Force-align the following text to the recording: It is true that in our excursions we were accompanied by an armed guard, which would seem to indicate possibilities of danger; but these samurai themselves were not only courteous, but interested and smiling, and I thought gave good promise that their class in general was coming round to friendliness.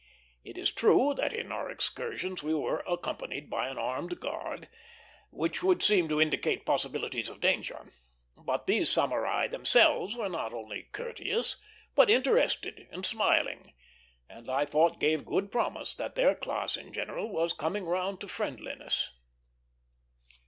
It 0.43 0.57
is 0.57 0.71
true 0.71 1.13
that 1.13 1.31
in 1.31 1.51
our 1.51 1.69
excursions 1.69 2.41
we 2.41 2.55
were 2.55 2.83
accompanied 2.89 3.51
by 3.51 3.67
an 3.67 3.77
armed 3.77 4.19
guard, 4.19 4.67
which 5.29 5.61
would 5.61 5.83
seem 5.83 6.09
to 6.09 6.19
indicate 6.19 6.65
possibilities 6.65 7.29
of 7.29 7.39
danger; 7.39 7.93
but 8.35 8.65
these 8.65 8.89
samurai 8.89 9.47
themselves 9.47 10.15
were 10.15 10.27
not 10.27 10.53
only 10.53 10.89
courteous, 10.91 11.57
but 11.93 12.09
interested 12.09 12.87
and 12.89 13.05
smiling, 13.05 13.73
and 14.27 14.49
I 14.49 14.65
thought 14.65 14.99
gave 14.99 15.23
good 15.23 15.51
promise 15.51 15.93
that 15.93 16.15
their 16.15 16.33
class 16.33 16.77
in 16.77 16.93
general 16.93 17.29
was 17.29 17.53
coming 17.53 17.85
round 17.85 18.21
to 18.21 18.27
friendliness. 18.27 19.11